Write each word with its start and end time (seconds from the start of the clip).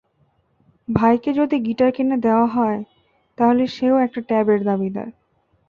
ভাইকে 0.87 1.29
যদি 1.33 1.55
গিটার 1.59 1.91
কিনে 1.91 2.17
দেওয়া 2.17 2.47
হয়, 2.47 2.79
তাহলে 3.37 3.63
সে–ও 3.67 3.97
একটা 3.97 4.19
ট্যাবের 4.21 4.59
দাবিদার। 4.63 5.07